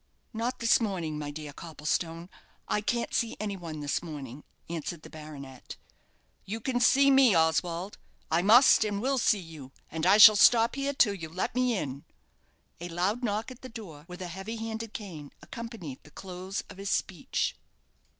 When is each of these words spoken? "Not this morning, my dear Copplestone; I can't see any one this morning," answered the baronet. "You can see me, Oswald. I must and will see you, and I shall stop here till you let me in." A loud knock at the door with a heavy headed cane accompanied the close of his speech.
"Not 0.33 0.57
this 0.57 0.81
morning, 0.81 1.19
my 1.19 1.29
dear 1.29 1.53
Copplestone; 1.53 2.27
I 2.67 2.81
can't 2.81 3.13
see 3.13 3.37
any 3.39 3.55
one 3.55 3.81
this 3.81 4.01
morning," 4.01 4.43
answered 4.67 5.03
the 5.03 5.11
baronet. 5.11 5.75
"You 6.43 6.59
can 6.59 6.79
see 6.79 7.11
me, 7.11 7.35
Oswald. 7.37 7.99
I 8.31 8.41
must 8.41 8.83
and 8.83 8.99
will 8.99 9.19
see 9.19 9.37
you, 9.37 9.71
and 9.91 10.07
I 10.07 10.17
shall 10.17 10.35
stop 10.35 10.73
here 10.73 10.93
till 10.95 11.13
you 11.13 11.29
let 11.29 11.53
me 11.53 11.77
in." 11.77 12.03
A 12.79 12.89
loud 12.89 13.23
knock 13.23 13.51
at 13.51 13.61
the 13.61 13.69
door 13.69 14.05
with 14.07 14.23
a 14.23 14.27
heavy 14.27 14.55
headed 14.55 14.91
cane 14.95 15.33
accompanied 15.39 15.99
the 16.01 16.09
close 16.09 16.61
of 16.67 16.77
his 16.77 16.89
speech. 16.89 17.55